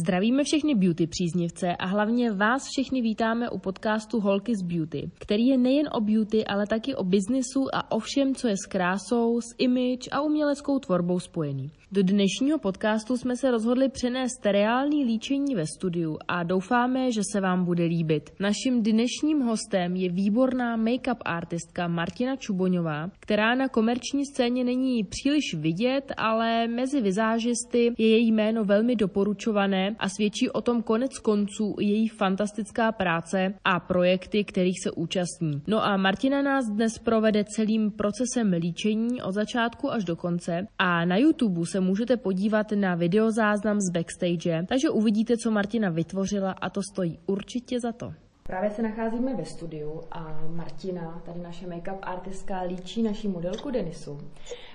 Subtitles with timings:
[0.00, 5.46] Zdravíme všechny beauty příznivce a hlavně vás všechny vítáme u podcastu Holky z Beauty, který
[5.46, 9.40] je nejen o beauty, ale taky o biznisu a o všem, co je s krásou,
[9.40, 11.70] s image a uměleckou tvorbou spojený.
[11.92, 17.40] Do dnešního podcastu jsme se rozhodli přenést reální líčení ve studiu a doufáme, že se
[17.40, 18.30] vám bude líbit.
[18.40, 25.54] Naším dnešním hostem je výborná make-up artistka Martina Čuboňová, která na komerční scéně není příliš
[25.54, 31.76] vidět, ale mezi vizážisty je její jméno velmi doporučované a svědčí o tom konec konců
[31.80, 35.62] její fantastická práce a projekty, kterých se účastní.
[35.66, 41.04] No a Martina nás dnes provede celým procesem líčení od začátku až do konce a
[41.04, 46.70] na YouTube se můžete podívat na videozáznam z backstage, takže uvidíte, co Martina vytvořila a
[46.70, 48.12] to stojí určitě za to.
[48.42, 54.18] Právě se nacházíme ve studiu a Martina, tady naše make-up artistka, líčí naší modelku Denisu.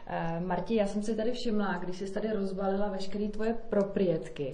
[0.08, 4.52] Eh, Marti, já jsem si tady všimla, když jsi tady rozbalila veškeré tvoje proprietky,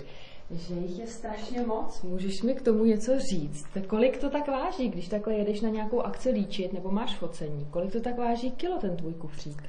[0.51, 2.01] že jich je strašně moc.
[2.01, 3.67] Můžeš mi k tomu něco říct?
[3.87, 7.65] Kolik to tak váží, když takhle jedeš na nějakou akci líčit nebo máš focení?
[7.65, 9.63] Kolik to tak váží kilo ten tvůj kufřík?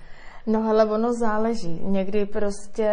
[0.46, 1.80] No hele, ono záleží.
[1.82, 2.88] Někdy prostě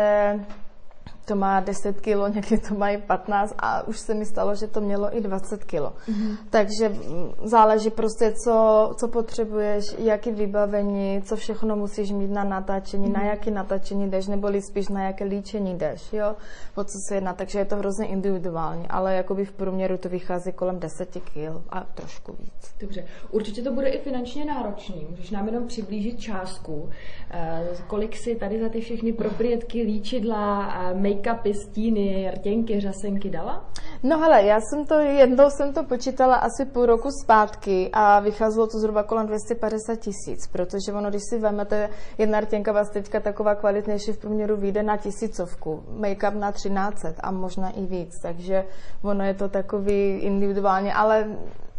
[1.30, 4.82] to má 10 kilo, někdy to mají 15 a už se mi stalo, že to
[4.82, 5.94] mělo i 20 kilo.
[6.08, 6.38] Mm-hmm.
[6.50, 13.08] Takže mm, záleží prostě, co, co potřebuješ, jaký vybavení, co všechno musíš mít na natáčení,
[13.08, 13.14] mm-hmm.
[13.14, 13.30] na mhm.
[13.30, 16.36] jaký natáčení jdeš, nebo spíš na jaké líčení jdeš, jo,
[16.76, 17.34] o co se jedná.
[17.34, 21.84] Takže je to hrozně individuální, ale jakoby v průměru to vychází kolem 10 kg a
[21.94, 22.74] trošku víc.
[22.80, 25.08] Dobře, určitě to bude i finančně náročný.
[25.10, 26.90] Můžeš nám jenom přiblížit částku,
[27.32, 33.66] eh, kolik si tady za ty všechny proprietky, líčidla, make make-upy, stíny, rtěnky, řasenky dala?
[34.04, 38.68] No hele, já jsem to, jednou jsem to počítala asi půl roku zpátky a vycházelo
[38.68, 43.56] to zhruba kolem 250 tisíc, protože ono, když si vezmete, jedna rtěnka vás teďka taková
[43.56, 48.66] kvalitnější v průměru vyjde na tisícovku, make-up na 13 a možná i víc, takže
[49.04, 51.28] ono je to takový individuálně, ale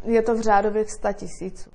[0.04, 1.70] je to v řádových 100 tisíců.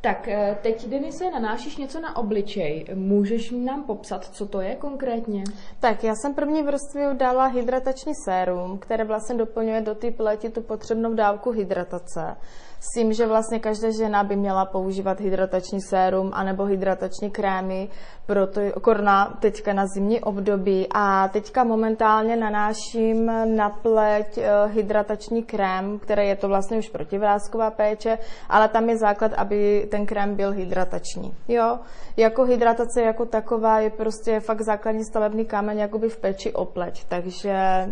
[0.00, 2.86] Tak eh, teď, Denise, nanášíš něco na obličej.
[2.94, 5.44] Můžeš nám popsat, co to je konkrétně?
[5.80, 10.62] Tak, já jsem první vrstvě dala hydratační sérum, které vlastně doplňuje do té pleti tu
[10.62, 12.36] potřebnou dávku hydratace
[12.80, 17.88] s tím, že vlastně každá žena by měla používat hydratační sérum anebo hydratační krémy
[18.26, 23.26] pro to korna teďka na zimní období a teďka momentálně nanáším
[23.56, 28.96] na pleť eh, hydratační krém, který je to vlastně už protivrázková péče, ale tam je
[28.96, 31.34] základ, aby ten krém byl hydratační.
[31.48, 31.78] Jo,
[32.16, 37.04] jako hydratace jako taková je prostě fakt základní stavebný kámen jakoby v péči o pleť,
[37.08, 37.86] takže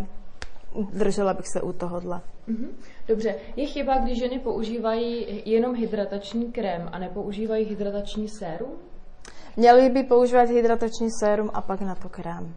[0.93, 2.21] držela bych se u tohohle.
[2.49, 2.69] Mm-hmm.
[3.09, 8.73] Dobře, je chyba, když ženy používají jenom hydratační krém a nepoužívají hydratační sérum?
[9.57, 12.55] Měly by používat hydratační sérum a pak na to krém.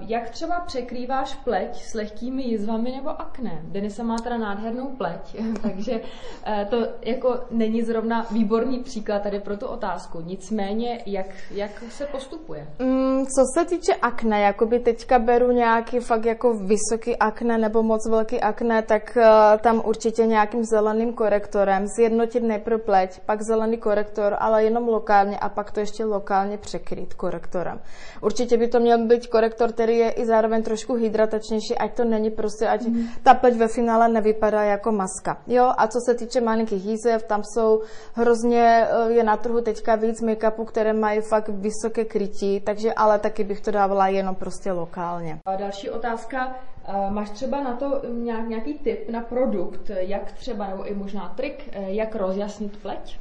[0.00, 3.62] Jak třeba překrýváš pleť s lehkými jizvami nebo akné?
[3.62, 6.00] Denisa má teda nádhernou pleť, takže
[6.46, 10.20] eh, to jako není zrovna výborný příklad tady pro tu otázku.
[10.20, 12.66] Nicméně, jak, jak se postupuje?
[12.78, 18.08] Mm, co se týče akné, jakoby teďka beru nějaký fakt jako vysoký akné nebo moc
[18.10, 24.36] velký akné, tak uh, tam určitě nějakým zeleným korektorem zjednotit nejprve pleť, pak zelený korektor,
[24.38, 27.80] ale jenom lokálně a pak to ještě lokálně překrýt korektorem.
[28.20, 32.04] Určitě by to měl být korektor, který který je i zároveň trošku hydratačnější, ať to
[32.04, 33.08] není prostě, ať mm.
[33.22, 35.40] ta pleť ve finále nevypadá jako maska.
[35.46, 37.82] Jo, a co se týče malinkých jízev, tam jsou
[38.14, 43.18] hrozně, eh, je na trhu teďka víc make-upu, které mají fakt vysoké krytí, takže ale
[43.18, 45.38] taky bych to dávala jenom prostě lokálně.
[45.46, 48.02] A další otázka, eh, Máš třeba na to
[48.46, 53.18] nějaký tip na produkt, jak třeba, nebo i možná trik, eh, jak rozjasnit pleť?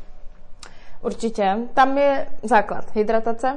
[1.03, 1.57] Určitě.
[1.73, 3.55] Tam je základ hydratace,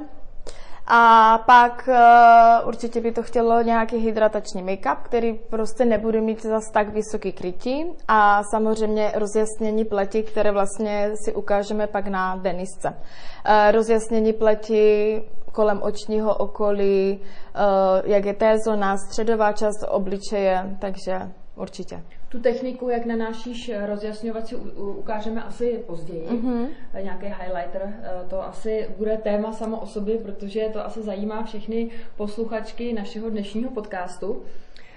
[0.93, 6.71] a pak uh, určitě by to chtělo nějaký hydratační make-up, který prostě nebude mít zas
[6.73, 12.89] tak vysoký krytí a samozřejmě rozjasnění pleti, které vlastně si ukážeme pak na denisce.
[12.89, 15.23] Uh, rozjasnění pleti
[15.53, 21.21] kolem očního okolí, uh, jak je té zóna, středová část obličeje, takže
[21.61, 22.03] určitě.
[22.29, 26.27] Tu techniku, jak nanášíš rozjasňovat, si ukážeme asi později.
[26.29, 26.69] Mm-hmm.
[27.03, 31.91] Nějaký highlighter, eh, to asi bude téma samo o sobě, protože to asi zajímá všechny
[32.17, 34.43] posluchačky našeho dnešního podcastu.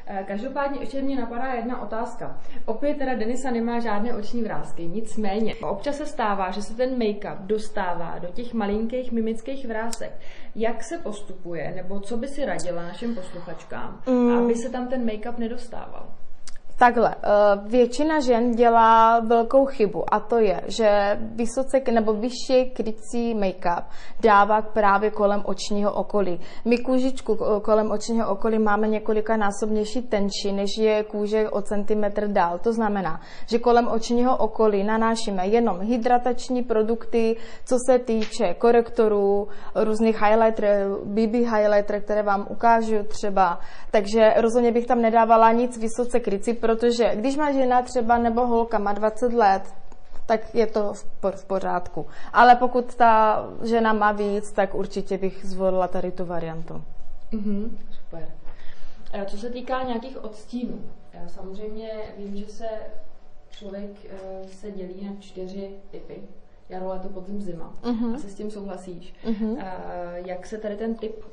[0.07, 2.39] Eh, každopádně ještě mě napadá jedna otázka.
[2.65, 7.37] Opět teda Denisa nemá žádné oční vrázky, nicméně občas se stává, že se ten make-up
[7.39, 10.11] dostává do těch malinkých mimických vrázek.
[10.55, 14.31] Jak se postupuje, nebo co by si radila našim posluchačkám, mm.
[14.31, 16.07] aby se tam ten make-up nedostával?
[16.83, 17.29] Takhle, eh,
[17.69, 23.83] většina žen dělá velkou chybu a to je, že vysoce nebo vyšší krycí make-up
[24.21, 26.39] dává právě kolem očního okolí.
[26.65, 32.59] My kůžičku kolem očního okolí máme několika násobnější tenčí, než je kůže o centimetr dál.
[32.59, 37.35] To znamená, že kolem očního okolí nanášíme jenom hydratační produkty,
[37.65, 43.59] co se týče korektorů, různých highlighterů, BB highlighter, které vám ukážu třeba.
[43.91, 48.77] Takže rozhodně bych tam nedávala nic vysoce krycí, protože když má žena třeba nebo holka
[48.77, 49.73] má 20 let,
[50.25, 50.93] tak je to
[51.31, 52.05] v pořádku.
[52.33, 56.83] Ale pokud ta žena má víc, tak určitě bych zvolila tady tu variantu.
[57.31, 58.27] Mm-hmm, super.
[59.21, 60.81] A co se týká nějakých odstínů,
[61.13, 62.67] já samozřejmě vím, že se
[63.49, 66.23] člověk eh, se dělí na čtyři typy.
[66.69, 67.73] Jaro, léto, podzim, zima.
[67.83, 68.15] Uh-huh.
[68.15, 69.13] Asi s tím souhlasíš.
[69.25, 69.57] Uh-huh.
[70.25, 71.25] Jak se tady ten typ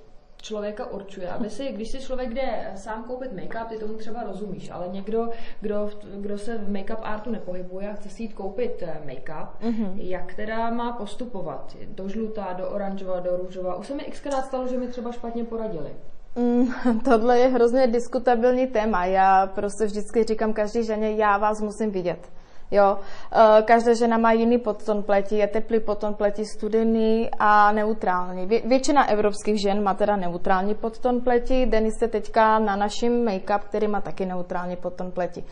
[0.43, 1.29] člověka určuje.
[1.29, 5.29] Aby si, když si člověk jde sám koupit make-up, ty tomu třeba rozumíš, ale někdo,
[5.61, 9.93] kdo, kdo se v make-up artu nepohybuje a chce si jít koupit eh, make-up, mm-hmm.
[9.97, 11.77] jak teda má postupovat?
[11.89, 13.75] Do žlutá, do oranžová, do růžová.
[13.75, 15.91] Už se mi xkrát stalo, že mi třeba špatně poradili.
[16.37, 19.05] Mm, tohle je hrozně diskutabilní téma.
[19.05, 22.29] Já prostě vždycky říkám každý ženě, já vás musím vidět.
[22.71, 22.99] Jo,
[23.33, 28.47] eh, každá žena má jiný podton pleti, je teplý podton pleti, studený a neutrální.
[28.47, 33.61] Vě- většina evropských žen má teda neutrální podton pleti, Denis je teďka na naším make-up,
[33.61, 35.45] který má taky neutrální podton pleti.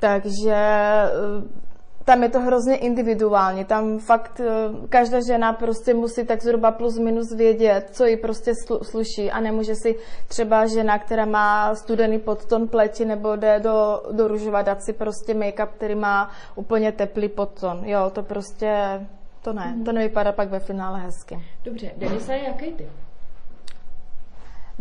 [0.00, 1.71] Takže eh,
[2.04, 3.64] tam je to hrozně individuální.
[3.64, 8.52] Tam fakt eh, každá žena prostě musí tak zhruba plus minus vědět, co jí prostě
[8.82, 9.96] sluší a nemůže si
[10.28, 15.34] třeba žena, která má studený podton pleti nebo jde do, do růžova dát si prostě
[15.34, 17.82] make-up, který má úplně teplý podton.
[17.84, 19.00] Jo, to prostě,
[19.42, 21.38] to ne, to nevypadá pak ve finále hezky.
[21.64, 22.88] Dobře, Denisa jaký ty?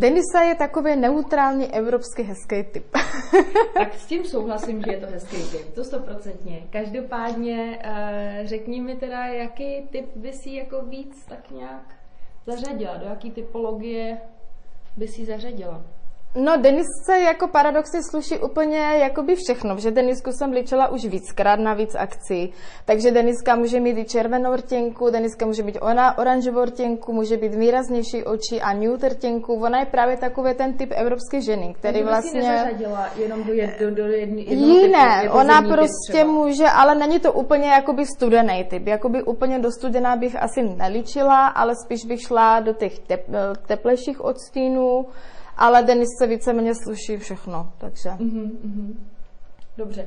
[0.01, 2.87] Denisa je takový neutrální evropský hezký typ.
[3.73, 6.63] tak s tím souhlasím, že je to hezký typ, to stoprocentně.
[6.69, 11.95] Každopádně uh, řekni mi teda, jaký typ by si jako víc tak nějak
[12.45, 14.17] zařadila, do jaký typologie
[14.97, 15.83] by si zařadila?
[16.35, 21.73] No, Denisce jako paradoxně sluší úplně jakoby všechno, že Denisku jsem ličila už víckrát na
[21.73, 22.53] víc akcí,
[22.85, 27.55] takže Deniska může mít i červenou rtěnku, Deniska může být ona, oranžovou rtěnku, může být
[27.55, 32.09] výraznější oči a nude rtěnku, ona je právě takový ten typ evropské ženy, který takže
[32.09, 32.71] vlastně...
[33.15, 36.31] jenom do, jed, do, do jedny, Jiné, typu, ona prostě třeba.
[36.31, 41.47] může, ale není to úplně jakoby studený typ, jakoby úplně do studená bych asi neličila,
[41.47, 43.25] ale spíš bych šla do těch tep,
[43.67, 45.05] teplejších odstínů,
[45.61, 48.09] ale Denis se víceméně sluší všechno, takže...
[48.09, 48.93] Mm-hmm,
[49.77, 50.05] Dobře.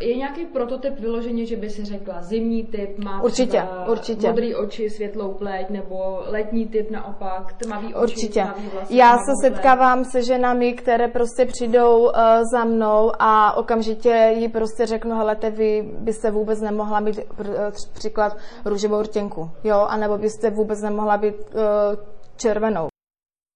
[0.00, 4.26] Je nějaký prototyp vyloženě, že by si řekla zimní typ, má určitě, určitě.
[4.28, 8.42] modrý oči, světlou pleť, nebo letní typ naopak, tmavý oči, určitě.
[8.42, 12.10] tmavý vlasy, Já se setkávám se ženami, které prostě přijdou uh,
[12.52, 17.72] za mnou a okamžitě jí prostě řeknu, hele, vy byste vůbec nemohla mít pr- eh,
[17.94, 21.60] příklad růžovou rtěnku, jo, anebo byste vůbec nemohla být uh,
[22.36, 22.87] červenou.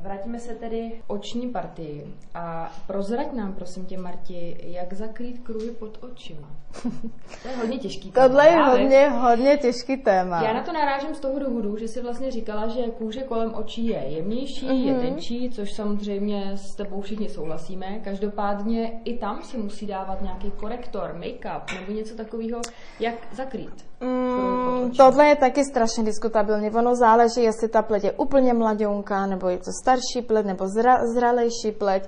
[0.03, 5.99] Vrátíme se tedy oční partii a prozrať nám, prosím tě, Marti, jak zakrýt kruhy pod
[6.03, 6.49] očima.
[7.43, 8.29] To je hodně těžký téma.
[8.29, 10.43] Tohle je hodně, hodně těžký téma.
[10.43, 13.87] Já na to narážím z toho důvodu, že si vlastně říkala, že kůže kolem očí
[13.87, 14.87] je jemnější, mm-hmm.
[14.87, 15.03] je mhm.
[15.03, 18.01] tenčí, což samozřejmě s tebou všichni souhlasíme.
[18.05, 22.61] Každopádně i tam se musí dávat nějaký korektor, make-up nebo něco takového,
[23.01, 23.93] jak zakrýt.
[24.01, 26.71] Mm, tohle je taky strašně diskutabilní.
[26.71, 31.07] Ono záleží, jestli ta pleť je úplně mladionka, nebo je to starší pleť, nebo zra,
[31.07, 32.03] zralejší pleť.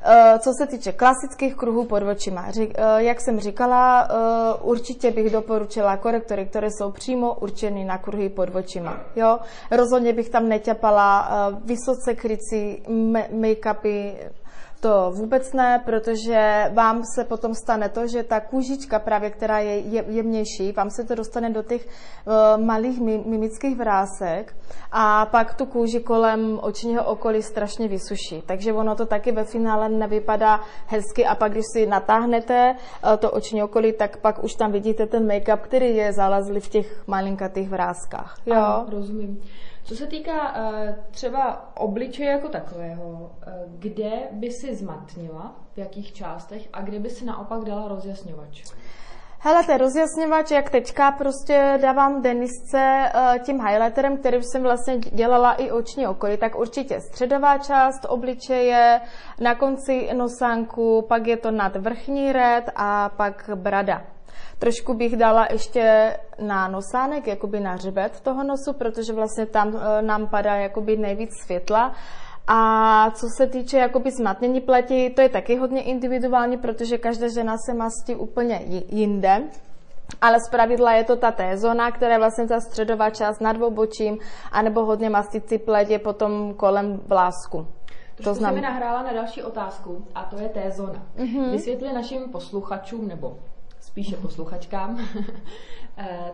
[0.00, 2.64] Uh, co se týče klasických kruhů pod očima, uh,
[2.96, 8.54] jak jsem říkala, uh, určitě bych doporučila korektory, které jsou přímo určeny na kruhy pod
[8.54, 9.00] očima.
[9.16, 9.38] Jo?
[9.70, 11.28] Rozhodně bych tam neťapala
[11.64, 12.82] vysoce krycí
[13.32, 14.12] make-upy,
[14.80, 19.78] to vůbec ne, protože vám se potom stane to, že ta kůžička právě, která je
[20.08, 24.56] jemnější, vám se to dostane do těch uh, malých mimických vrásek
[24.92, 28.42] a pak tu kůži kolem očního okolí strašně vysuší.
[28.46, 33.30] Takže ono to taky ve finále nevypadá hezky a pak, když si natáhnete uh, to
[33.30, 37.68] oční okolí, tak pak už tam vidíte ten make-up, který je zalazlý v těch malinkatých
[37.68, 38.38] vrázkách.
[38.46, 38.54] Jo?
[38.54, 39.42] Ano, rozumím.
[39.84, 46.12] Co se týká uh, třeba obličeje jako takového, uh, kde by si zmatnila, v jakých
[46.12, 48.64] částech a kde by si naopak dala rozjasňovač?
[49.42, 55.52] Hele, ten rozjasňovač, jak teďka prostě dávám Denisce uh, tím highlighterem, který jsem vlastně dělala
[55.52, 59.00] i oční okolí, tak určitě středová část obličeje,
[59.40, 64.02] na konci nosánku, pak je to nad vrchní red a pak brada.
[64.58, 70.02] Trošku bych dala ještě na nosánek, jakoby na hřbet toho nosu, protože vlastně tam e,
[70.02, 71.92] nám padá jakoby nejvíc světla.
[72.46, 77.56] A co se týče jakoby zmatnění pleti, to je taky hodně individuální, protože každá žena
[77.66, 79.42] se mastí úplně jinde.
[80.20, 83.62] Ale z pravidla je to ta T zóna, která je vlastně ta středová část nad
[83.62, 84.18] obočím,
[84.52, 87.66] anebo hodně masticí pleť je potom kolem vlásku.
[88.24, 88.54] To znam...
[88.54, 91.02] mi nahrála na další otázku a to je T zóna.
[91.16, 91.50] Mm-hmm.
[91.50, 93.38] Vysvětli našim posluchačům, nebo
[93.90, 94.98] spíše posluchačkám,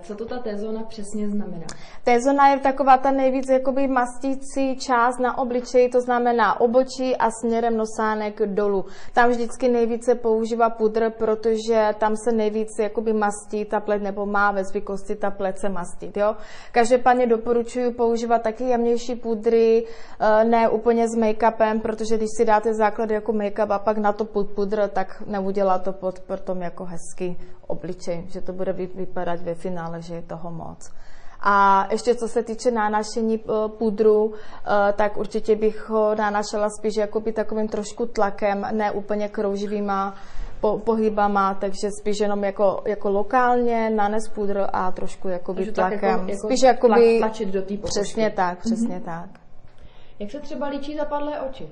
[0.02, 1.66] co to ta T-zóna přesně znamená?
[2.04, 7.76] T-zóna je taková ta nejvíc jakoby mastící část na obličeji, to znamená obočí a směrem
[7.76, 8.84] nosánek dolů.
[9.12, 14.52] Tam vždycky nejvíce používá pudr, protože tam se nejvíc jakoby mastí ta pleť, nebo má
[14.52, 16.16] ve zvyklosti ta pleť se mastit.
[16.16, 16.36] Jo?
[16.72, 19.86] Každopádně doporučuji používat taky jemnější pudry,
[20.20, 24.12] eh, ne úplně s make-upem, protože když si dáte základ jako make-up a pak na
[24.12, 27.36] to pudr, tak neudělá to pod, potom jako hezky
[27.66, 30.90] obličej, že to bude vypadat ve finále, že je toho moc.
[31.40, 36.96] A ještě co se týče nánašení eh, pudru, eh, tak určitě bych ho nánašela spíš
[36.96, 40.14] jakoby takovým trošku tlakem, ne úplně krouživýma
[40.60, 46.00] po, pohybama, takže spíš jenom jako, jako lokálně nanes pudr a trošku jakoby takže tlakem.
[46.00, 47.18] Tak jako, jako spíš jakoby...
[47.18, 49.04] Tlačit do té Přesně tak, přesně mm-hmm.
[49.04, 49.40] tak.
[50.18, 51.68] Jak se třeba líčí zapadlé oči?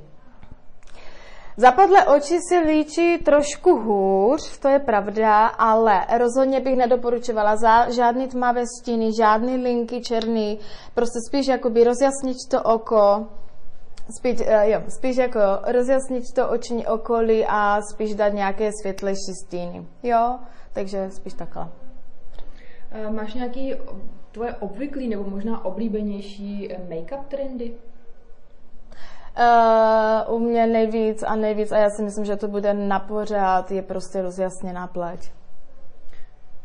[1.56, 8.28] Zapadlé oči si líčí trošku hůř, to je pravda, ale rozhodně bych nedoporučovala za žádný
[8.28, 10.58] tmavé stíny, žádný linky černý,
[10.94, 13.26] prostě spíš jakoby rozjasnit to oko,
[14.18, 19.86] spíš, uh, jo, spíš jako rozjasnit to oční okolí a spíš dát nějaké světlejší stíny,
[20.02, 20.38] jo,
[20.72, 21.68] takže spíš takhle.
[23.06, 23.74] Uh, máš nějaký
[24.32, 27.74] tvoje obvyklý nebo možná oblíbenější eh, make-up trendy?
[29.38, 33.70] Uh, u mě nejvíc a nejvíc, a já si myslím, že to bude na pořád,
[33.70, 35.30] je prostě rozjasněná pleť.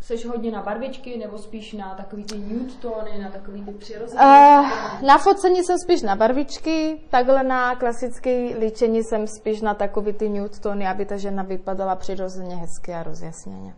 [0.02, 4.22] Jsi hodně na barvičky nebo spíš na takový ty nude tóny, na takový ty přirozené?
[4.22, 10.14] Uh, na focení jsem spíš na barvičky, takhle na klasické líčení jsem spíš na takový
[10.14, 13.74] ty nude tóny, aby ta žena vypadala přirozeně hezky a rozjasněně.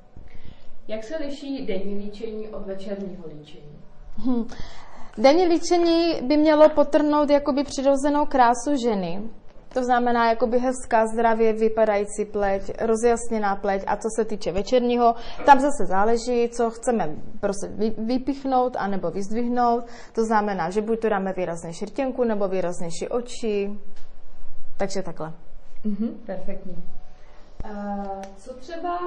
[0.87, 3.79] Jak se liší denní líčení od večerního líčení?
[4.17, 4.47] Hmm.
[5.17, 9.21] Denní líčení by mělo potrhnout jakoby přirozenou krásu ženy.
[9.73, 15.15] To znamená jakoby hezká, zdravě vypadající pleť, rozjasněná pleť a co se týče večerního,
[15.45, 19.83] tam zase záleží, co chceme prostě vypichnout anebo vyzdvihnout.
[20.13, 23.79] To znamená, že buď to dáme výraznější rtěnku nebo výraznější oči.
[24.77, 25.33] Takže takhle.
[25.83, 26.83] Mhm, perfektní.
[27.65, 28.99] Uh, co třeba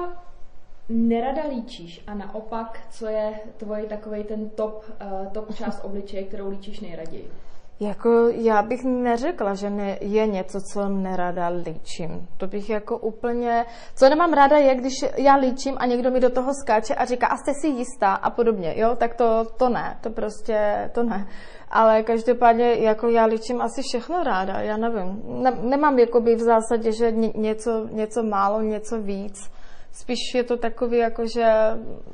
[0.89, 6.49] nerada líčíš a naopak, co je tvoj takový ten top, uh, top část obličeje, kterou
[6.49, 7.31] líčíš nejraději?
[7.79, 12.27] Jako já bych neřekla, že ne, je něco, co nerada líčím.
[12.37, 13.65] To bych jako úplně...
[13.95, 17.27] Co nemám ráda je, když já líčím a někdo mi do toho skáče a říká,
[17.27, 18.95] a jste si jistá a podobně, jo?
[18.95, 21.27] Tak to, to ne, to prostě, to ne.
[21.69, 25.21] Ale každopádně jako já líčím asi všechno ráda, já nevím.
[25.27, 29.51] Ne, nemám jakoby v zásadě, že něco, něco málo, něco víc
[29.95, 31.45] spíš je to takový, jako že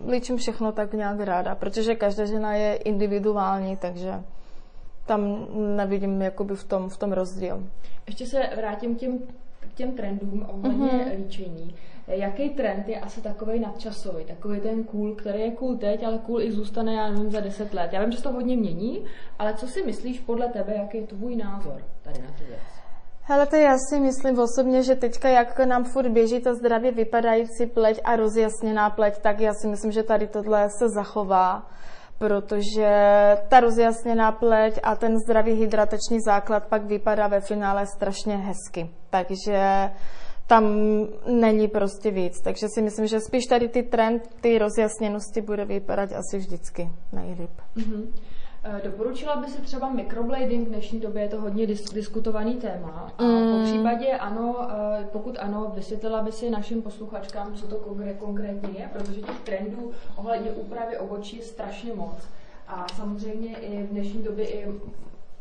[0.09, 4.13] líčím všechno tak nějak ráda, protože každá žena je individuální, takže
[5.05, 7.63] tam nevidím jakoby v tom, v tom rozdíl.
[8.07, 9.19] Ještě se vrátím k těm,
[9.59, 11.17] k těm trendům ohledně mm-hmm.
[11.17, 11.75] líčení.
[12.07, 16.41] Jaký trend je asi takový nadčasový, takový ten cool, který je cool teď, ale cool
[16.41, 17.93] i zůstane, já nevím, za deset let.
[17.93, 19.05] Já vím, že se to hodně mění,
[19.39, 22.80] ale co si myslíš podle tebe, jaký je tvůj názor tady na tu věc?
[23.23, 27.65] Hele, to já si myslím osobně, že teďka, jak nám furt běží ta zdravě vypadající
[27.65, 31.67] pleť a rozjasněná pleť, tak já si myslím, že tady tohle se zachová,
[32.17, 32.91] protože
[33.49, 38.89] ta rozjasněná pleť a ten zdravý hydratační základ pak vypadá ve finále strašně hezky.
[39.09, 39.91] Takže
[40.47, 40.63] tam
[41.27, 42.33] není prostě víc.
[42.43, 47.51] Takže si myslím, že spíš tady ty trend, ty rozjasněnosti bude vypadat asi vždycky nejlíp.
[47.77, 48.13] Mm-hmm.
[48.63, 53.13] Eh, doporučila by si třeba microblading, v dnešní době je to hodně dis- diskutovaný téma.
[53.17, 53.57] A mm.
[53.57, 57.75] po případě ano, eh, pokud ano, vysvětlila by si našim posluchačkám, co to
[58.19, 62.27] konkrétně je, protože těch trendů ohledně úpravy obočí je strašně moc.
[62.67, 64.67] A samozřejmě i v dnešní době i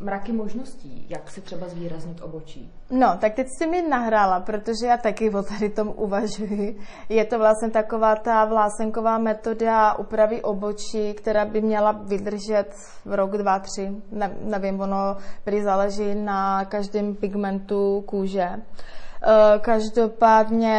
[0.00, 2.73] mraky možností, jak si třeba zvýraznit obočí.
[2.90, 6.78] No, tak teď jsi mi nahrála, protože já taky o tady tom uvažuji.
[7.09, 13.30] Je to vlastně taková ta vlásenková metoda úpravy obočí, která by měla vydržet v rok,
[13.30, 13.90] dva, tři.
[14.12, 18.49] Ne, nevím, ono prý záleží na každém pigmentu kůže.
[19.22, 20.76] Eh, každopádně,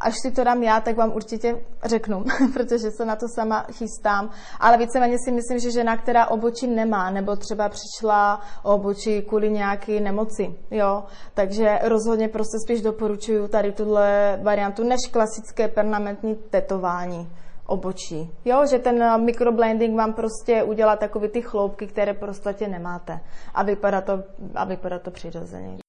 [0.00, 4.30] až si to dám já, tak vám určitě řeknu, protože se na to sama chystám.
[4.60, 9.50] Ale víceméně si myslím, že žena, která obočí nemá, nebo třeba přišla o obočí kvůli
[9.50, 11.04] nějaké nemoci, jo,
[11.34, 17.28] takže rozhodně prostě spíš doporučuju tady tuhle variantu, než klasické permanentní tetování
[17.66, 18.30] obočí.
[18.44, 23.20] Jo, že ten microblending vám prostě udělá takové ty chloupky, které prostě nemáte.
[23.54, 24.12] A vypadá to,
[24.54, 25.81] a vypadá to přirozeně.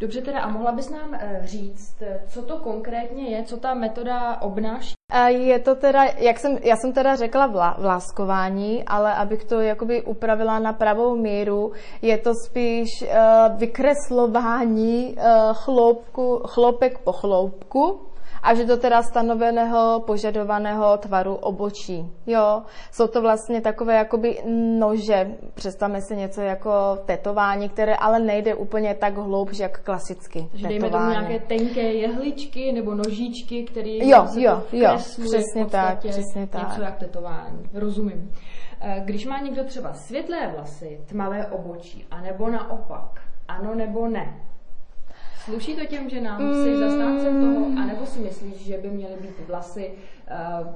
[0.00, 4.42] Dobře teda, a mohla bys nám eh, říct, co to konkrétně je, co ta metoda
[4.42, 4.96] obnáší?
[5.26, 10.02] Je to teda, jak jsem, já jsem teda řekla vla, vláskování, ale abych to jakoby
[10.02, 11.72] upravila na pravou míru,
[12.02, 13.08] je to spíš uh,
[13.58, 18.00] vykreslování uh, chloupku, chloupek po chloupku,
[18.46, 22.06] až do teda stanoveného požadovaného tvaru obočí.
[22.26, 22.62] Jo,
[22.92, 24.42] jsou to vlastně takové jakoby
[24.78, 26.70] nože, představme si něco jako
[27.06, 32.72] tetování, které ale nejde úplně tak hloubš, jak klasicky Takže dejme tomu nějaké tenké jehličky
[32.72, 36.68] nebo nožičky, které jo, jo, jo, přesně tak, přesně tak.
[36.68, 38.30] Něco jak tetování, rozumím.
[38.80, 44.45] Eh, když má někdo třeba světlé vlasy, tmavé obočí, anebo naopak, ano nebo ne,
[45.46, 46.42] Sluší to těm ženám?
[46.42, 46.64] Mm.
[46.64, 47.66] Jsi zastáncem toho?
[47.82, 49.92] A nebo si myslíš, že by měly být vlasy
[50.60, 50.66] uh,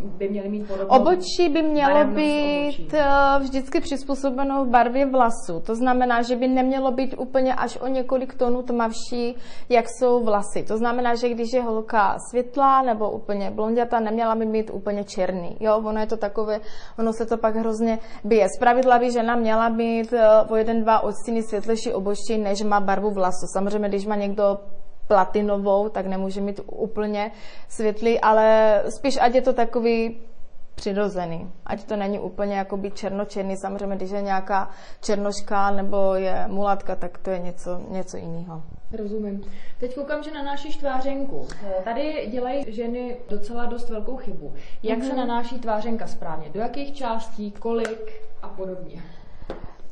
[0.00, 2.88] by měly mít podobnou Obočí by mělo být obočí.
[2.92, 5.60] Eh, vždycky přizpůsobeno barvě vlasu.
[5.66, 9.36] To znamená, že by nemělo být úplně až o několik tonů tmavší,
[9.68, 10.62] jak jsou vlasy.
[10.62, 15.56] To znamená, že když je holka světlá nebo úplně blonděta, neměla by mít úplně černý.
[15.60, 16.60] Jo, ono je to takové,
[16.98, 18.46] ono se to pak hrozně bije.
[18.56, 23.10] Zpravidla by žena měla mít eh, o jeden, dva odstíny světlejší obočí, než má barvu
[23.10, 23.46] vlasu.
[23.52, 24.58] Samozřejmě, když má někdo
[25.08, 27.30] platinovou, tak nemůže mít úplně
[27.68, 30.20] světlý, ale spíš ať je to takový
[30.74, 31.50] přirozený.
[31.66, 33.56] Ať to není úplně jakoby černočerný.
[33.56, 34.70] Samozřejmě, když je nějaká
[35.00, 38.62] černoška nebo je mulatka, tak to je něco, něco jiného.
[38.92, 39.44] Rozumím.
[39.80, 41.48] Teď koukám, že nanášíš tvářenku.
[41.84, 44.54] Tady dělají ženy docela dost velkou chybu.
[44.82, 45.02] Jak mm-hmm.
[45.02, 45.16] se mhm.
[45.16, 46.48] nanáší tvářenka správně?
[46.54, 49.02] Do jakých částí, kolik a podobně?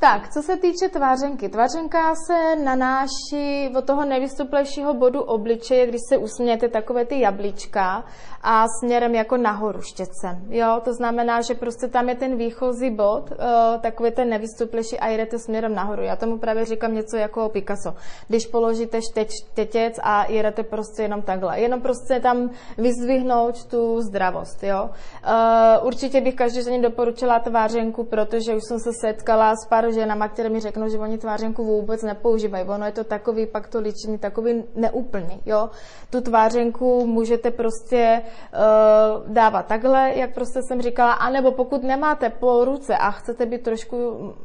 [0.03, 1.49] Tak, co se týče tvářenky.
[1.49, 8.05] Tvářenka se nanáší od toho nejvystuplejšího bodu obličeje, když se usmějete takové ty jablíčka
[8.43, 10.39] a směrem jako nahoru štětce.
[10.49, 13.37] Jo, to znamená, že prostě tam je ten výchozí bod, uh,
[13.81, 16.03] takový ten nevystuplejší a jdete směrem nahoru.
[16.03, 17.95] Já tomu právě říkám něco jako Picasso.
[18.29, 21.61] Když položíte šteč, štětěc a jedete prostě jenom takhle.
[21.61, 24.63] Jenom prostě tam vyzdvihnout tu zdravost.
[24.63, 24.91] Jo.
[24.91, 30.29] Uh, určitě bych každý ženě doporučila tvářenku, protože už jsem se setkala s pár ženama,
[30.29, 32.69] které mi řeknou, že oni tvářenku vůbec nepoužívají.
[32.69, 35.41] Ono je to takový, pak to ličení takový neúplný.
[35.47, 35.71] Jo?
[36.11, 42.65] Tu tvářenku můžete prostě uh, dávat takhle, jak prostě jsem říkala, anebo pokud nemáte po
[42.65, 43.97] ruce a chcete být trošku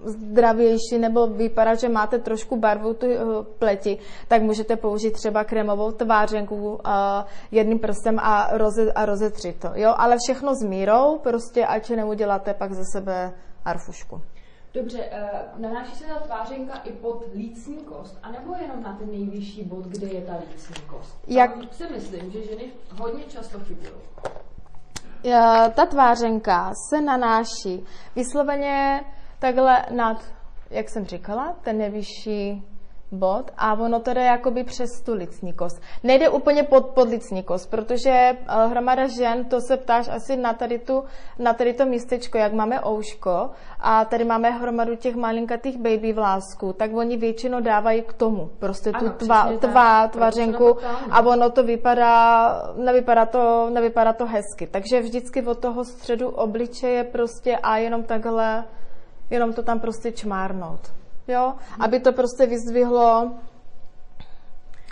[0.05, 5.91] zdravější nebo vypadat, že máte trošku barvu tu uh, pleti, tak můžete použít třeba krémovou
[5.91, 6.79] tvářenku uh,
[7.51, 9.69] jedným prstem a, roze, a rozetřít to.
[9.75, 9.93] Jo?
[9.97, 13.33] Ale všechno s mírou, prostě ať neuděláte pak ze sebe
[13.65, 14.21] arfušku.
[14.73, 19.63] Dobře, uh, nanáší se ta tvářenka i pod lícní kost, anebo jenom na ten nejvyšší
[19.63, 21.17] bod, kde je ta lícní kost?
[21.27, 21.53] Jak...
[21.53, 23.91] Tam si myslím, že ženy hodně často chybují.
[25.75, 29.03] Ta tvářenka se nanáší vysloveně
[29.39, 30.25] takhle nad,
[30.69, 32.63] jak jsem říkala, ten nejvyšší
[33.11, 35.81] bod a ono to jde jakoby přes tu licní kost.
[36.03, 40.53] Nejde úplně pod, pod licní kost, protože uh, hromada žen, to se ptáš asi na
[40.53, 41.03] tady, tu,
[41.39, 46.73] na tady to místečko, jak máme ouško a tady máme hromadu těch malinkatých baby vlásků,
[46.73, 50.77] tak oni většinou dávají k tomu prostě tu ano, tva, tva, tvařenku
[51.11, 54.67] a ono to vypadá, nevypadá to, nevypadá to hezky.
[54.67, 58.63] Takže vždycky od toho středu obličeje prostě a jenom takhle,
[59.29, 63.31] jenom to tam prostě čmárnout jo, aby to prostě vyzdvihlo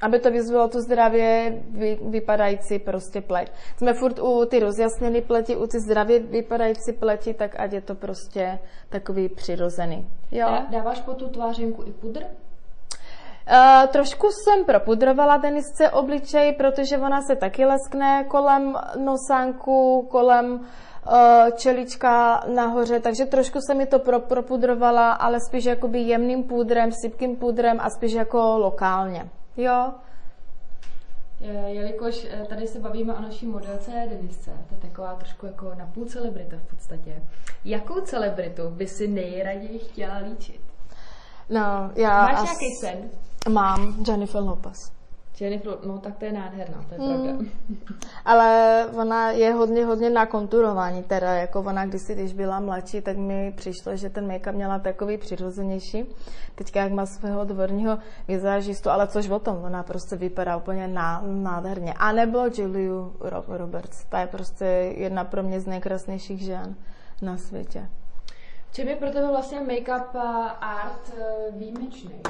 [0.01, 3.51] aby to vyzvalo tu zdravě vy, vypadající prostě pleť.
[3.77, 7.95] Jsme furt u ty rozjasněné pleti, u ty zdravě vypadající pleti, tak ať je to
[7.95, 10.07] prostě takový přirozený.
[10.31, 10.47] Jo?
[10.69, 12.23] Dáváš po tu tvářenku i pudr?
[12.23, 20.65] Uh, trošku jsem propudrovala tenisce obličej, protože ona se taky leskne kolem nosánku, kolem
[21.55, 27.35] čelička nahoře, takže trošku se mi to pro, propudrovala, ale spíš jakoby jemným půdrem, sypkým
[27.35, 29.29] půdrem a spíš jako lokálně.
[29.57, 29.93] Jo?
[31.65, 35.85] Jelikož eh, tady se bavíme o naší modelce Denisce, to je taková trošku jako na
[35.85, 37.21] půl celebrita v podstatě.
[37.65, 40.61] Jakou celebritu by si nejraději chtěla líčit?
[41.49, 42.21] No, já...
[42.21, 42.43] Máš as...
[42.43, 43.09] nějaký sen?
[43.53, 44.94] Mám, Jennifer Lopez.
[45.39, 47.23] Jennifer, no tak to je nádherná, to je mm.
[47.23, 47.49] pravda.
[48.25, 53.17] Ale ona je hodně, hodně na konturování, teda jako ona kdysi, když byla mladší, tak
[53.17, 56.05] mi přišlo, že ten make-up měla takový přirozenější.
[56.55, 61.23] Teďka jak má svého dvorního vizážistu, ale což o tom, ona prostě vypadá úplně ná,
[61.25, 61.93] nádherně.
[61.93, 63.09] A nebo Julia
[63.47, 64.65] Roberts, ta je prostě
[64.97, 66.75] jedna pro mě z nejkrásnějších žen
[67.21, 67.89] na světě.
[68.71, 70.15] Čím je pro tebe vlastně make-up
[70.59, 72.21] art eh, výjimečný?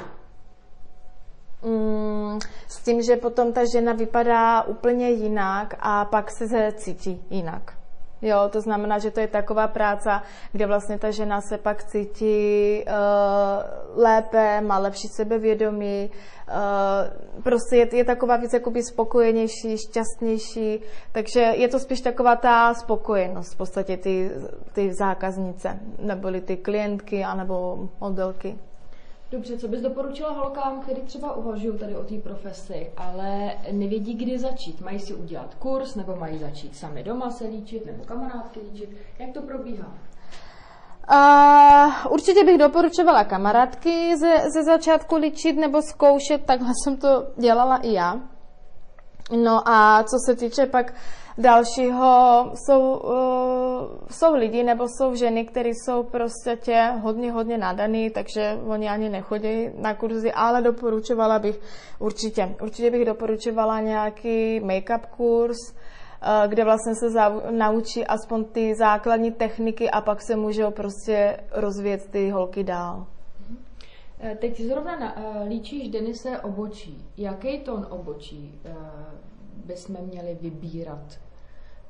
[1.64, 7.74] Mm, s tím, že potom ta žena vypadá úplně jinak a pak se cítí jinak.
[8.22, 10.10] Jo, to znamená, že to je taková práce,
[10.52, 17.96] kde vlastně ta žena se pak cítí uh, lépe, má lepší sebevědomí, uh, prostě je,
[17.96, 20.80] je taková víc jakoby spokojenější, šťastnější,
[21.12, 24.32] takže je to spíš taková ta spokojenost v podstatě ty,
[24.74, 28.56] ty zákaznice, neboli ty klientky anebo modelky.
[29.36, 34.40] Dobře, co bys doporučila holkám, který třeba uvažují tady o té profesi, ale nevědí, kdy
[34.40, 34.82] začít?
[34.82, 38.90] Mají si udělat kurz, nebo mají začít sami doma se líčit, nebo kamarádky líčit?
[39.20, 39.88] Jak to probíhá?
[41.12, 47.78] Uh, určitě bych doporučovala kamarádky ze, ze začátku ličit nebo zkoušet, takhle jsem to dělala
[47.78, 48.20] i já.
[49.44, 50.94] No a co se týče pak
[51.38, 58.10] dalšího, jsou, uh, jsou lidi nebo jsou ženy, které jsou prostě tě hodně, hodně nadaný,
[58.10, 61.60] takže oni ani nechodí na kurzy, ale doporučovala bych
[62.00, 67.08] určitě, určitě bych doporučovala nějaký make-up kurz, uh, kde vlastně se
[67.52, 73.06] naučí aspoň ty základní techniky a pak se můžou prostě rozvíjet ty holky dál.
[74.20, 75.16] Eh, teď zrovna na,
[75.48, 77.06] líčíš Denise obočí.
[77.18, 78.60] Jaký tón obočí
[79.66, 81.20] bychom měli vybírat?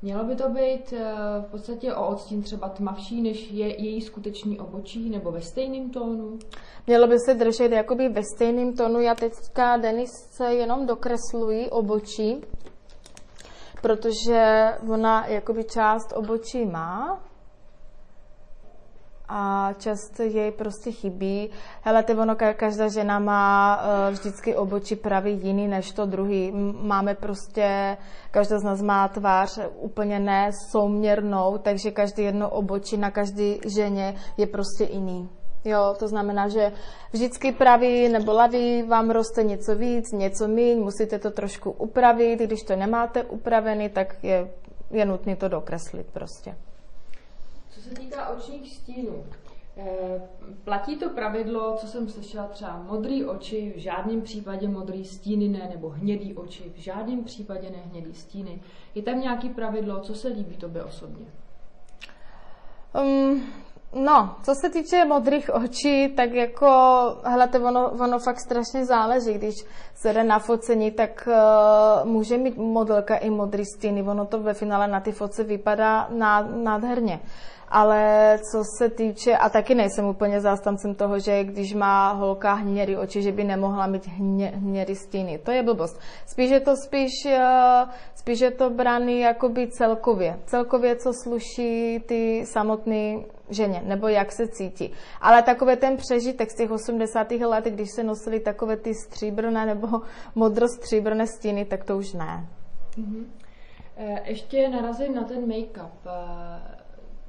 [0.02, 0.98] Mělo by to být uh,
[1.44, 6.38] v podstatě o odstín třeba tmavší, než je její skutečný obočí, nebo ve stejném tónu?
[6.86, 9.00] Mělo by se držet jakoby ve stejném tónu.
[9.00, 12.40] Já teďka Denise jenom dokresluji obočí,
[13.82, 17.25] protože ona jakoby část obočí má,
[19.28, 21.50] a často jej prostě chybí.
[21.82, 26.52] Hele, ty ono, každá žena má uh, vždycky obočí pravý jiný než to druhý.
[26.80, 27.96] Máme prostě,
[28.30, 34.14] každá z nás má tvář úplně ne souměrnou, takže každý jedno obočí na každé ženě
[34.36, 35.28] je prostě jiný.
[35.64, 36.72] Jo, to znamená, že
[37.12, 42.62] vždycky pravý nebo lavý vám roste něco víc, něco míň, musíte to trošku upravit, když
[42.62, 44.50] to nemáte upravený, tak je,
[44.90, 46.54] je nutné to dokreslit prostě.
[47.76, 49.24] Co se týká očních stínů,
[49.76, 50.22] eh,
[50.64, 55.68] platí to pravidlo, co jsem slyšela třeba modrý oči, v žádném případě modrý stíny ne,
[55.74, 58.60] nebo hnědý oči, v žádném případě ne hnědý stíny.
[58.94, 61.26] Je tam nějaký pravidlo, co se líbí tobě osobně?
[63.02, 63.42] Um,
[63.94, 66.66] no, co se týče modrých očí, tak jako,
[67.24, 69.34] hele, ono, ono fakt strašně záleží.
[69.34, 69.54] Když
[69.94, 74.02] se jde na focení, tak uh, může mít modelka i modrý stíny.
[74.02, 76.08] Ono to ve finále na ty foce vypadá
[76.54, 77.20] nádherně.
[77.68, 82.96] Ale co se týče, a taky nejsem úplně zástancem toho, že když má holka hnědý
[82.96, 85.38] oči, že by nemohla mít hně, hnědý stíny.
[85.38, 86.00] To je blbost.
[86.26, 90.38] Spíš je to spíš, eh, spíš je to braný jakoby celkově.
[90.44, 93.16] Celkově, co sluší ty samotné
[93.50, 94.92] ženě, nebo jak se cítí.
[95.20, 97.46] Ale takové ten přežitek z těch 80.
[97.46, 99.88] let, když se nosily takové ty stříbrné nebo
[100.34, 102.48] modrostříbrné stíny, tak to už ne.
[102.98, 103.24] Mm-hmm.
[104.24, 105.90] Ještě narazím na ten make-up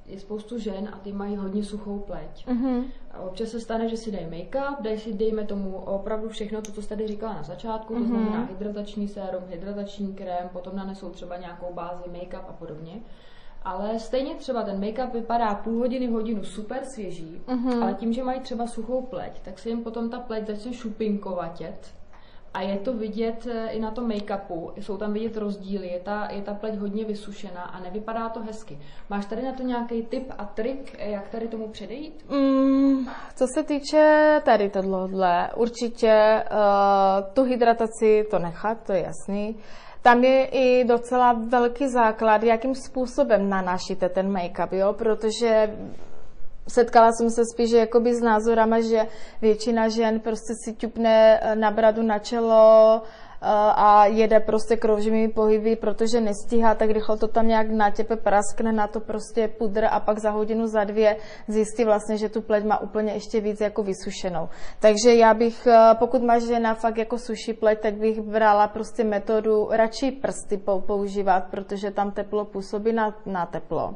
[0.07, 2.47] je spoustu žen a ty mají hodně suchou pleť.
[2.47, 2.83] Mm-hmm.
[3.11, 6.71] A občas se stane, že si dají make-up, dají si, dejme tomu opravdu všechno, to,
[6.71, 8.07] co jsi tady říkala na začátku, mm-hmm.
[8.07, 8.23] to mhm.
[8.23, 12.93] znamená hydratační sérum, hydratační krém, potom nanesou třeba nějakou bázi make-up a podobně.
[13.63, 17.83] Ale stejně třeba ten make-up vypadá půl hodiny, hodinu super svěží, mm-hmm.
[17.83, 21.96] ale tím, že mají třeba suchou pleť, tak se jim potom ta pleť začne šupinkovatět
[22.57, 26.27] a je to vidět eh, i na tom make-upu, jsou tam vidět rozdíly, je ta,
[26.31, 28.79] je ta pleť hodně vysušená a nevypadá to hezky.
[29.09, 32.25] Máš tady na to nějaký tip a trik, eh, jak tady tomu předejít?
[32.29, 39.55] Mm, co se týče tady tohle, určitě uh, tu hydrataci to nechat, to je jasný.
[40.01, 44.93] Tam je i docela velký základ, jakým způsobem nanášíte ten make-up, jo?
[44.93, 45.77] protože
[46.67, 49.07] setkala jsem se spíš jakoby s názorama, že
[49.41, 55.27] většina žen prostě si ťupne eh, na bradu na čelo eh, a jede prostě krouživými
[55.27, 59.85] pohyby, protože nestíhá tak rychle to tam nějak na těpe praskne na to prostě pudr
[59.91, 63.61] a pak za hodinu, za dvě zjistí vlastně, že tu pleť má úplně ještě víc
[63.61, 64.49] jako vysušenou.
[64.79, 69.03] Takže já bych, eh, pokud má žena fakt jako suší pleť, tak bych brala prostě
[69.03, 73.93] metodu radši prsty používat, protože tam teplo působí na, na teplo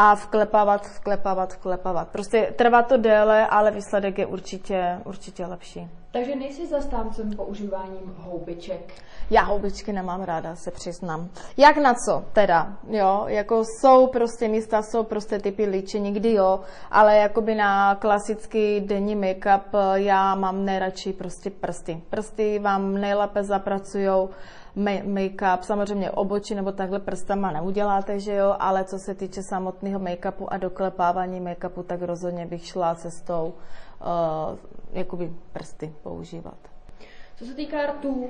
[0.00, 2.08] a vklepávat, vklepávat, vklepávat.
[2.08, 5.88] Prostě trvá to déle, ale výsledek je určitě, určitě lepší.
[6.10, 8.94] Takže nejsi zastáncem používáním houbiček?
[9.30, 11.28] Já houbičky nemám ráda, se přiznám.
[11.56, 16.60] Jak na co teda, jo, jako jsou prostě místa, jsou prostě typy líčení, někdy jo,
[16.90, 22.02] ale jakoby na klasický denní make-up já mám nejradši prostě prsty.
[22.10, 24.30] Prsty vám nejlépe zapracujou
[24.78, 30.46] make-up, samozřejmě obočí nebo takhle prstama neuděláte, že jo, ale co se týče samotného make-upu
[30.48, 33.54] a doklepávání make-upu, tak rozhodně bych šla cestou
[34.00, 34.58] uh,
[34.92, 36.58] jakoby prsty používat.
[37.36, 38.26] Co se týká rtů,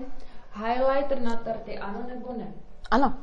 [0.54, 2.52] highlighter na tarty, ano nebo ne?
[2.90, 3.14] Ano.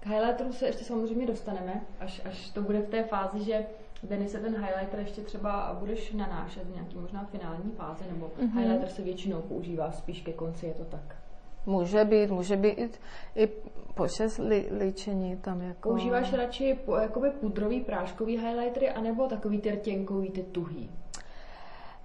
[0.00, 3.66] K highlighteru se ještě samozřejmě dostaneme, až, až to bude v té fázi, že
[4.02, 8.58] Denise, ten highlighter ještě třeba budeš nanášet v nějaký možná finální fázi, nebo mm-hmm.
[8.58, 11.21] highlighter se většinou používá spíš ke konci, je to tak?
[11.66, 13.00] Může být, může být
[13.36, 13.48] i,
[13.94, 15.88] počas li, líčení tam jako...
[15.88, 20.90] Používáš radši jakoby pudrový práškový highlightery, anebo takový ty rtěnkový, ty tuhý?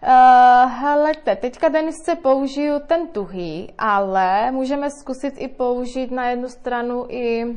[0.03, 7.05] Uh, helejte, teďka Denisce použiju ten tuhý, ale můžeme zkusit i použít na jednu stranu
[7.09, 7.55] i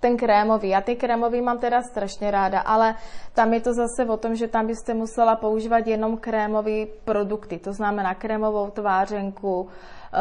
[0.00, 0.68] ten krémový.
[0.68, 2.94] Já ty krémový mám teda strašně ráda, ale
[3.34, 7.72] tam je to zase o tom, že tam byste musela používat jenom krémové produkty, to
[7.72, 9.68] znamená krémovou tvářenku,
[10.14, 10.18] eh,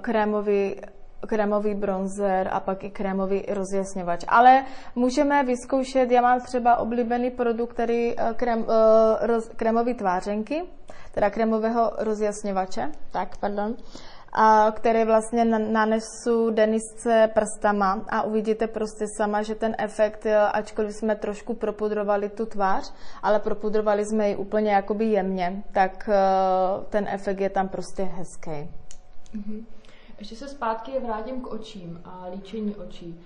[0.00, 0.74] krémový
[1.26, 4.24] krémový bronzer a pak i krémový rozjasňovač.
[4.28, 10.62] Ale můžeme vyzkoušet, já mám třeba oblíbený produkt, který eh, krém, eh, roz, krémový tvářenky,
[11.14, 13.76] teda krémového rozjasňovače, tak, pardon,
[14.34, 20.94] a které vlastně nanesu Denisce prstama a uvidíte prostě sama, že ten efekt, eh, ačkoliv
[20.94, 26.08] jsme trošku propudrovali tu tvář, ale propudrovali jsme ji úplně jakoby jemně, tak
[26.88, 28.50] ten efekt je tam prostě hezký.
[28.50, 29.64] Mm-hmm.
[30.18, 33.20] Ještě se zpátky vrátím k očím a líčení očí.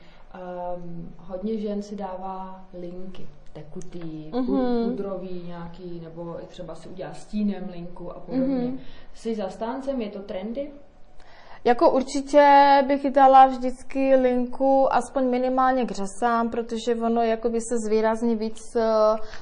[0.77, 4.91] Um, hodně žen si dává linky, tekutý, mm-hmm.
[4.91, 8.57] pudrový nějaký, nebo i třeba si udělá stínem linku a podobně.
[8.57, 8.79] Mm-hmm.
[9.15, 10.71] Jsi zastáncem, je to trendy?
[11.65, 12.45] Jako určitě
[12.87, 18.83] bych dala vždycky linku aspoň minimálně k řasám, protože ono jakoby se zvýrazní víc eh,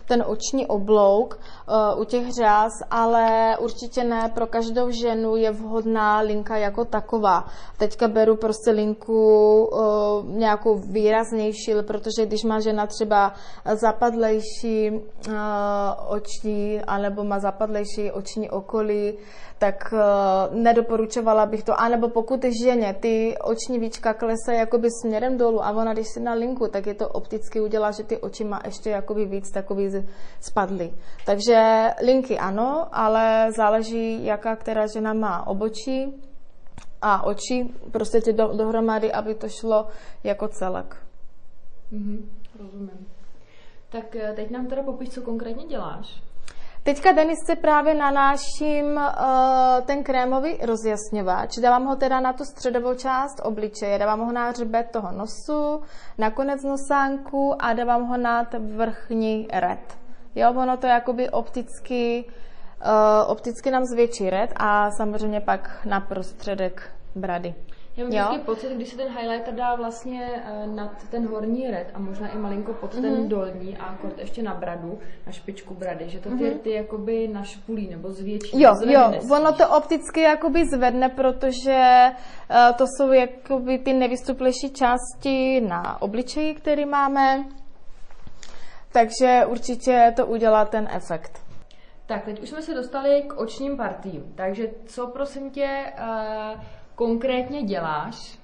[0.08, 6.20] ten oční oblouk uh, u těch řas, ale určitě ne pro každou ženu je vhodná
[6.20, 7.44] linka jako taková.
[7.78, 9.78] Teďka beru prostě linku uh,
[10.26, 13.32] nějakou výraznější, protože když má žena třeba
[13.74, 14.90] zapadlejší
[16.08, 19.18] oční, anebo má zapadlejší oční okolí,
[19.58, 21.80] tak uh, nedoporučovala bych to.
[21.80, 26.20] A nebo pokud ženě ty oční víčka klesají jakoby směrem dolů a ona, když si
[26.20, 29.90] na linku, tak je to opticky udělá, že ty oči má ještě jakoby víc takový
[30.40, 30.92] spadly.
[31.26, 36.22] Takže linky ano, ale záleží, jaká která žena má obočí
[37.02, 39.86] a oči, prostě ty do, dohromady, aby to šlo
[40.24, 40.96] jako celek.
[41.92, 43.06] Mm-hmm, rozumím.
[43.88, 46.25] Tak eh, teď nám teda popiš, co konkrétně děláš.
[46.86, 51.58] Teďka Denise právě nanáším uh, ten krémový rozjasňovač.
[51.58, 55.82] Dávám ho teda na tu středovou část obličeje, dávám ho na hřbet toho nosu,
[56.18, 58.46] na konec nosánku a dávám ho na
[58.76, 59.98] vrchní red.
[60.34, 66.90] Jo, ono to jakoby opticky, uh, opticky nám zvětší red a samozřejmě pak na prostředek
[67.14, 67.54] brady.
[67.96, 71.90] Já mám takový pocit, když se ten highlighter dá vlastně uh, nad ten horní red
[71.94, 73.00] a možná i malinko pod mm-hmm.
[73.00, 73.28] ten mhm.
[73.28, 76.54] dolní a kort ještě na bradu, na špičku brady, že to ty mm-hmm.
[76.54, 78.60] rty jakoby našpulí nebo zvětší.
[78.60, 79.30] Jo, jo, nesmíš.
[79.30, 82.06] ono to opticky jakoby zvedne, protože
[82.50, 87.44] uh, to jsou jakoby ty nevystuplejší části na obličeji, který máme,
[88.92, 91.46] takže určitě to udělá ten efekt.
[92.06, 95.92] Tak, teď už jsme se dostali k očním partím, takže co prosím tě...
[95.98, 96.60] Uh,
[96.96, 98.38] konkrétně děláš?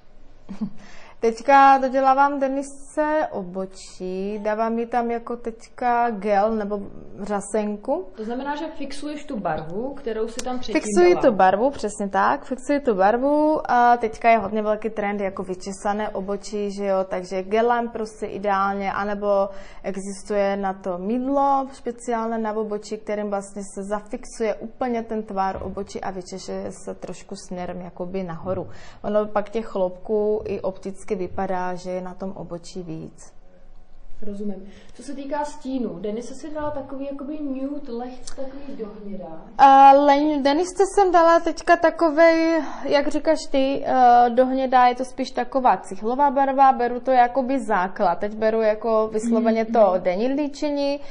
[1.23, 6.79] Teďka dodělávám Denise obočí, dávám mi tam jako teďka gel nebo
[7.21, 8.05] řasenku.
[8.15, 12.45] To znamená, že fixuješ tu barvu, kterou si tam předtím Fixuji tu barvu, přesně tak,
[12.45, 17.43] fixuji tu barvu a teďka je hodně velký trend jako vyčesané obočí, že jo, takže
[17.43, 19.49] gelem prostě ideálně, anebo
[19.83, 26.01] existuje na to mídlo speciálně na obočí, kterým vlastně se zafixuje úplně ten tvar obočí
[26.01, 28.67] a vyčeše se trošku směrem jakoby nahoru.
[29.03, 33.33] Ono pak těch chloupků i opticky vždycky vypadá, že je na tom obočí víc.
[34.21, 34.65] Rozumím.
[34.93, 39.41] Co se týká stínu, Denise si dala takový jakoby nude, lehce takový dohnědá.
[40.05, 45.77] Uh, Denise jsem dala teďka takový, jak říkáš ty, uh, dohnědá, je to spíš taková
[45.77, 48.19] cihlová barva, beru to jakoby základ.
[48.19, 50.03] Teď beru jako vysloveně to mhm.
[50.03, 50.99] denní líčení.
[50.99, 51.05] Uh,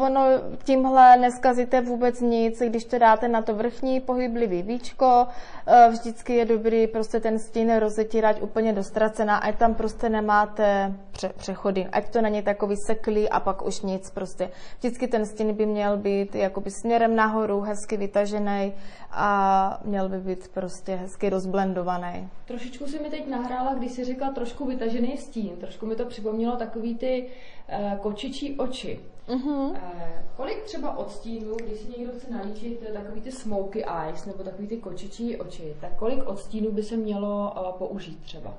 [0.00, 0.26] ono
[0.64, 6.44] tímhle neskazíte vůbec nic, když to dáte na to vrchní pohyblivý víčko, uh, vždycky je
[6.44, 12.20] dobrý prostě ten stín rozetírat úplně dostracená, ať tam prostě nemáte pře- přechody, ať to
[12.20, 14.50] není takový seklý a pak už nic prostě.
[14.78, 18.72] Vždycky ten stín by měl být jakoby směrem nahoru, hezky vytažený
[19.10, 22.28] a měl by být prostě hezky rozblendovaný.
[22.44, 26.56] Trošičku si mi teď nahrála, když jsi říkala trošku vytažený stín, trošku mi to připomnělo
[26.56, 27.26] takový ty
[27.72, 29.00] uh, kočičí oči.
[29.30, 29.72] Uh-huh.
[29.76, 34.68] Eh, kolik třeba odstínů, když si někdo chce nalíčit takový ty smoky eyes nebo takový
[34.68, 38.54] ty kočičí oči, tak kolik odstínů by se mělo uh, použít třeba?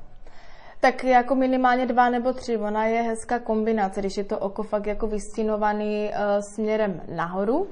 [0.79, 2.57] Tak jako minimálně dva nebo tři.
[2.57, 6.15] Ona je hezká kombinace, když je to oko fakt jako vystínovaný uh,
[6.55, 7.67] směrem nahoru,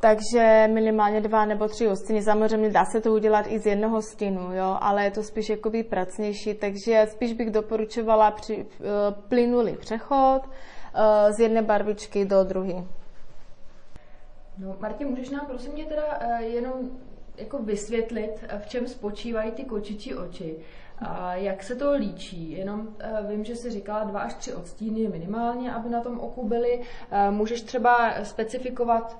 [0.00, 2.22] takže minimálně dva nebo tři ostíny.
[2.22, 5.82] Samozřejmě dá se to udělat i z jednoho stínu, jo, ale je to spíš jakoby
[5.82, 10.40] pracnější, takže spíš bych doporučovala při, uh, plynulý přechod
[11.30, 12.84] z jedné barvičky do druhé.
[14.58, 16.72] No, Martě, můžeš nám prosím tě teda uh, jenom
[17.36, 20.56] jako vysvětlit, v čem spočívají ty kočičí oči?
[20.98, 22.52] A jak se to líčí?
[22.52, 22.88] Jenom
[23.28, 26.82] vím, že jsi říkala dva až tři odstíny minimálně, aby na tom oku byly.
[27.30, 29.18] Můžeš třeba specifikovat,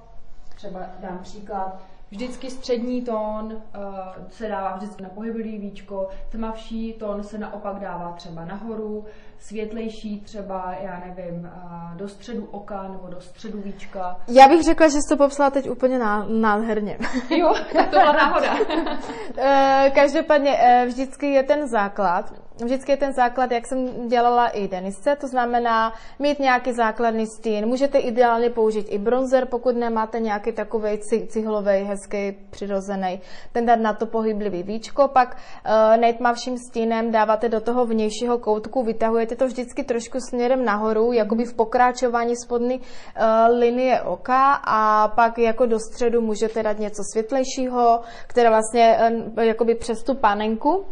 [0.56, 1.82] třeba dám příklad,
[2.14, 8.12] Vždycky střední tón uh, se dává vždycky na pohybový víčko, tmavší tón se naopak dává
[8.12, 9.04] třeba nahoru,
[9.48, 11.50] světlejší třeba, já nevím,
[11.96, 14.16] do středu oka nebo do středu víčka.
[14.28, 16.98] Já bych řekla, že jsi to popsala teď úplně nádherně.
[17.30, 18.54] Jo, tak to byla náhoda.
[18.54, 22.32] uh, každopádně uh, vždycky je ten základ,
[22.64, 27.66] vždycky je ten základ, jak jsem dělala i Denisce, to znamená mít nějaký základní stín.
[27.66, 33.20] Můžete ideálně použít i bronzer, pokud nemáte nějaký takový cihlový, hezký, přirozený.
[33.52, 38.82] Ten dát na to pohyblivý víčko, pak uh, nejtmavším stínem dáváte do toho vnějšího koutku,
[38.82, 45.38] vytahujete to vždycky trošku směrem nahoru, jakoby v pokračování spodní uh, linie oka a pak
[45.38, 48.98] jako do středu můžete dát něco světlejšího, které vlastně
[49.36, 50.84] uh, jakoby přes tu panenku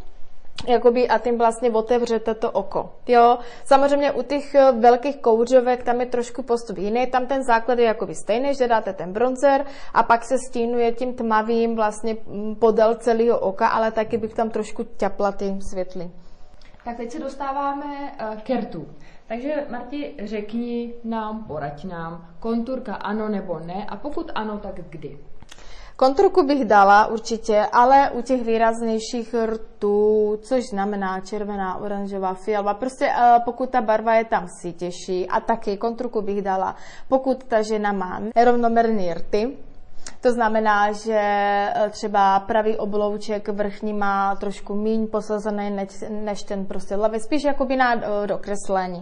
[0.69, 2.91] jakoby a tím vlastně otevřete to oko.
[3.07, 3.39] Jo?
[3.65, 7.85] Samozřejmě u těch eh, velkých kouřovek tam je trošku postup jiný, tam ten základ je
[7.85, 12.95] jakoby stejný, že dáte ten bronzer a pak se stínuje tím tmavým vlastně mm, podél
[12.95, 16.11] celého oka, ale taky bych tam trošku ťapla ty světly.
[16.85, 18.87] Tak teď se dostáváme k rtu.
[19.29, 25.19] Takže Marti, řekni nám, poraď nám, konturka ano nebo ne a pokud ano, tak kdy?
[25.97, 33.07] Konturku bych dala určitě, ale u těch výraznějších rtů, což znamená červená, oranžová, fialová, prostě
[33.09, 36.77] eh, pokud ta barva je tam sítější a taky konturku bych dala,
[37.09, 39.57] pokud ta žena má rovnomerný rty,
[40.23, 46.67] to znamená, že eh, třeba pravý oblouček vrchní má trošku míň posazený než, než ten
[46.67, 48.99] prostě levý, spíš jakoby na eh, dokreslení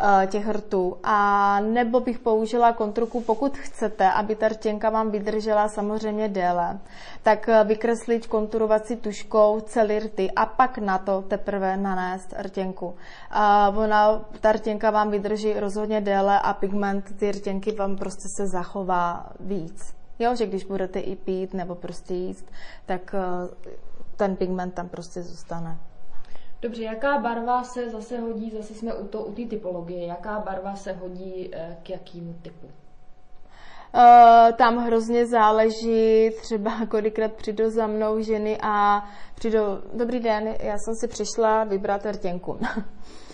[0.00, 0.96] uh, těch rtů.
[1.04, 6.78] A nebo bych použila kontruku, pokud chcete, aby ta rtěnka vám vydržela samozřejmě déle,
[7.22, 12.86] tak vykreslit konturovací tuškou celý rty a pak na to teprve nanést rtěnku.
[12.86, 18.46] Uh, ona, ta rtěnka vám vydrží rozhodně déle a pigment ty rtěnky vám prostě se
[18.46, 19.99] zachová víc.
[20.20, 22.46] Jo, že když budete i pít nebo prostě jíst,
[22.86, 23.70] tak eh,
[24.16, 25.78] ten pigment tam prostě zůstane.
[26.62, 30.92] Dobře, jaká barva se zase hodí, zase jsme u té u typologie, jaká barva se
[30.92, 32.66] hodí eh, k jakému typu?
[33.94, 39.04] Uh, tam hrozně záleží, třeba kolikrát přijdou za mnou ženy a
[39.34, 39.62] přijdou,
[39.94, 42.58] dobrý den, já jsem si přišla vybrat rtěnku.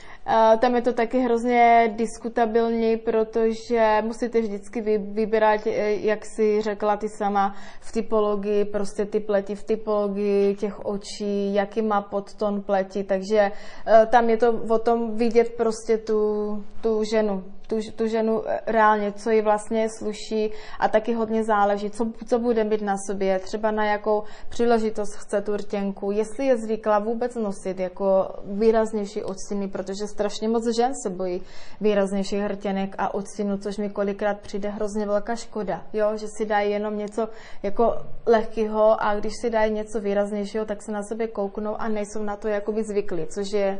[0.58, 7.08] Tam je to taky hrozně diskutabilní, protože musíte vždycky vybírat, e, jak si řekla ty
[7.08, 13.52] sama, v typologii, prostě ty pleti, v typologii těch očí, jaký má podton pleti, takže
[13.86, 19.12] e, tam je to o tom vidět prostě tu, tu ženu, tu, tu ženu reálně,
[19.12, 20.50] co ji vlastně sluší
[20.80, 25.42] a taky hodně záleží, co, co bude mít na sobě, třeba na jakou příležitost chce
[25.42, 31.10] tu rtěnku, jestli je zvyklá vůbec nosit jako výraznější odstíny, protože strašně moc žen se
[31.10, 31.42] bojí
[31.80, 36.16] výraznějších hrtěnek a odstínů, což mi kolikrát přijde hrozně velká škoda, jo?
[36.16, 37.28] že si dají jenom něco
[37.62, 37.94] jako
[38.26, 42.36] lehkého a když si dají něco výraznějšího, tak se na sebe kouknou a nejsou na
[42.36, 43.78] to jakoby zvyklí, což je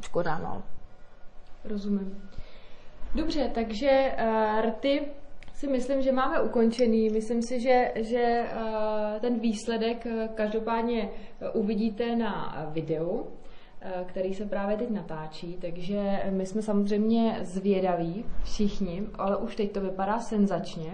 [0.00, 0.62] škoda, no.
[1.64, 2.28] Rozumím.
[3.14, 5.02] Dobře, takže uh, rty
[5.54, 7.10] si myslím, že máme ukončený.
[7.10, 11.08] Myslím si, že, že uh, ten výsledek uh, každopádně
[11.54, 13.26] uvidíte na videu,
[14.06, 19.80] který se právě teď natáčí, takže my jsme samozřejmě zvědaví všichni, ale už teď to
[19.80, 20.90] vypadá senzačně.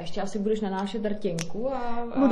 [0.00, 1.78] Ještě asi budeš nanášet rtěnku a,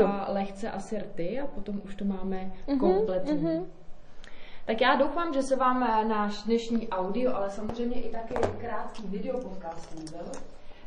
[0.07, 3.33] a lehce asi rty a potom už to máme mm-hmm, kompletní.
[3.33, 3.65] Mm-hmm.
[4.67, 9.03] Tak já doufám, že se vám eh, náš dnešní audio, ale samozřejmě i taky krátký
[9.07, 10.33] video podcast líbil.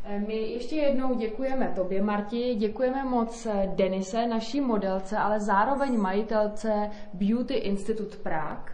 [0.04, 5.98] Eh, my ještě jednou děkujeme tobě, Marti, děkujeme moc eh, Denise, naší modelce, ale zároveň
[5.98, 8.74] majitelce Beauty Institute Prague.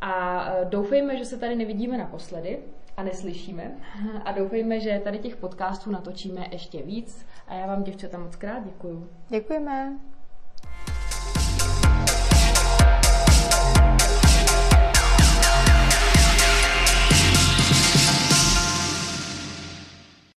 [0.00, 2.58] A doufejme, že se tady nevidíme naposledy
[2.96, 3.76] a neslyšíme.
[4.24, 7.26] A doufejme, že tady těch podcastů natočíme ještě víc.
[7.48, 9.10] A já vám, děvčata, moc krát děkuju.
[9.28, 10.09] Děkujeme.